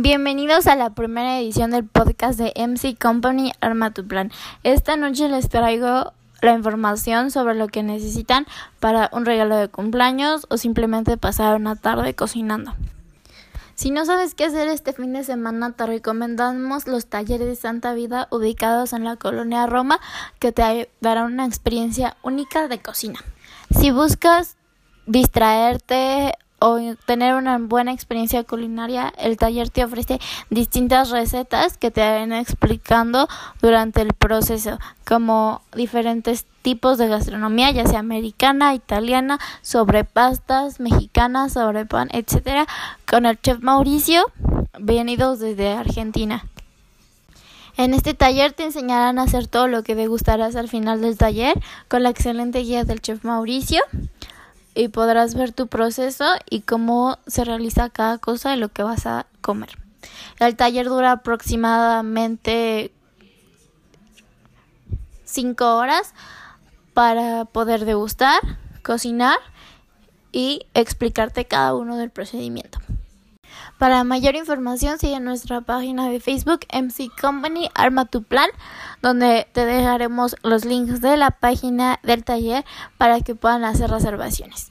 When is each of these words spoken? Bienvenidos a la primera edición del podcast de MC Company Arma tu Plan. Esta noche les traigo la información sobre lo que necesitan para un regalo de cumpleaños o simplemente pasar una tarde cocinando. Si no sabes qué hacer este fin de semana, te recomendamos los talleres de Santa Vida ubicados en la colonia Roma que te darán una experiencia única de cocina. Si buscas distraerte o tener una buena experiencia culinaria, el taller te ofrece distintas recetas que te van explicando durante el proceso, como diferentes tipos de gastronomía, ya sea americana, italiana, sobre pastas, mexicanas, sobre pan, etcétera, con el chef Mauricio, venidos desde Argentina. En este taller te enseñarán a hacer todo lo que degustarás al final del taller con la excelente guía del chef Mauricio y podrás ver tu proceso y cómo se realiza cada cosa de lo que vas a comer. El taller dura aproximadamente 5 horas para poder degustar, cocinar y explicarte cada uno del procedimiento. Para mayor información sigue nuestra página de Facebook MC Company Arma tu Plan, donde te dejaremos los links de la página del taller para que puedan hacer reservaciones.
Bienvenidos 0.00 0.68
a 0.68 0.76
la 0.76 0.90
primera 0.90 1.40
edición 1.40 1.72
del 1.72 1.84
podcast 1.84 2.38
de 2.38 2.52
MC 2.54 2.96
Company 2.96 3.50
Arma 3.60 3.90
tu 3.90 4.06
Plan. 4.06 4.30
Esta 4.62 4.96
noche 4.96 5.28
les 5.28 5.48
traigo 5.48 6.12
la 6.40 6.52
información 6.52 7.32
sobre 7.32 7.56
lo 7.56 7.66
que 7.66 7.82
necesitan 7.82 8.46
para 8.78 9.10
un 9.12 9.26
regalo 9.26 9.56
de 9.56 9.66
cumpleaños 9.66 10.46
o 10.50 10.56
simplemente 10.56 11.16
pasar 11.16 11.56
una 11.56 11.74
tarde 11.74 12.14
cocinando. 12.14 12.76
Si 13.74 13.90
no 13.90 14.04
sabes 14.04 14.36
qué 14.36 14.44
hacer 14.44 14.68
este 14.68 14.92
fin 14.92 15.14
de 15.14 15.24
semana, 15.24 15.72
te 15.72 15.84
recomendamos 15.84 16.86
los 16.86 17.06
talleres 17.06 17.48
de 17.48 17.56
Santa 17.56 17.92
Vida 17.92 18.28
ubicados 18.30 18.92
en 18.92 19.02
la 19.02 19.16
colonia 19.16 19.66
Roma 19.66 19.98
que 20.38 20.52
te 20.52 20.88
darán 21.00 21.32
una 21.32 21.44
experiencia 21.44 22.16
única 22.22 22.68
de 22.68 22.80
cocina. 22.80 23.18
Si 23.76 23.90
buscas 23.90 24.58
distraerte 25.06 26.34
o 26.60 26.78
tener 27.06 27.34
una 27.34 27.58
buena 27.58 27.92
experiencia 27.92 28.44
culinaria, 28.44 29.12
el 29.18 29.36
taller 29.36 29.70
te 29.70 29.84
ofrece 29.84 30.18
distintas 30.50 31.10
recetas 31.10 31.76
que 31.76 31.90
te 31.90 32.00
van 32.00 32.32
explicando 32.32 33.28
durante 33.62 34.02
el 34.02 34.12
proceso, 34.14 34.78
como 35.06 35.62
diferentes 35.74 36.46
tipos 36.62 36.98
de 36.98 37.08
gastronomía, 37.08 37.70
ya 37.70 37.86
sea 37.86 38.00
americana, 38.00 38.74
italiana, 38.74 39.38
sobre 39.62 40.04
pastas, 40.04 40.80
mexicanas, 40.80 41.52
sobre 41.52 41.86
pan, 41.86 42.08
etcétera, 42.12 42.66
con 43.08 43.26
el 43.26 43.40
chef 43.40 43.60
Mauricio, 43.60 44.24
venidos 44.78 45.38
desde 45.38 45.72
Argentina. 45.72 46.44
En 47.76 47.94
este 47.94 48.12
taller 48.12 48.52
te 48.52 48.64
enseñarán 48.64 49.20
a 49.20 49.22
hacer 49.22 49.46
todo 49.46 49.68
lo 49.68 49.84
que 49.84 49.94
degustarás 49.94 50.56
al 50.56 50.68
final 50.68 51.00
del 51.00 51.16
taller 51.16 51.54
con 51.86 52.02
la 52.02 52.10
excelente 52.10 52.58
guía 52.58 52.82
del 52.82 53.00
chef 53.00 53.24
Mauricio 53.24 53.80
y 54.78 54.86
podrás 54.86 55.34
ver 55.34 55.52
tu 55.52 55.66
proceso 55.66 56.24
y 56.48 56.60
cómo 56.60 57.18
se 57.26 57.44
realiza 57.44 57.90
cada 57.90 58.18
cosa 58.18 58.50
de 58.50 58.58
lo 58.58 58.68
que 58.68 58.84
vas 58.84 59.06
a 59.06 59.26
comer. 59.40 59.70
El 60.38 60.54
taller 60.54 60.88
dura 60.88 61.10
aproximadamente 61.10 62.92
5 65.24 65.76
horas 65.76 66.14
para 66.94 67.44
poder 67.44 67.86
degustar, 67.86 68.40
cocinar 68.84 69.38
y 70.30 70.64
explicarte 70.74 71.44
cada 71.44 71.74
uno 71.74 71.96
del 71.96 72.10
procedimiento. 72.10 72.78
Para 73.78 74.02
mayor 74.02 74.34
información 74.34 74.98
sigue 74.98 75.20
nuestra 75.20 75.60
página 75.60 76.08
de 76.08 76.18
Facebook 76.18 76.60
MC 76.72 77.10
Company 77.20 77.70
Arma 77.74 78.06
tu 78.06 78.24
Plan, 78.24 78.50
donde 79.02 79.46
te 79.52 79.64
dejaremos 79.64 80.34
los 80.42 80.64
links 80.64 81.00
de 81.00 81.16
la 81.16 81.30
página 81.30 82.00
del 82.02 82.24
taller 82.24 82.64
para 82.96 83.20
que 83.20 83.36
puedan 83.36 83.64
hacer 83.64 83.88
reservaciones. 83.88 84.68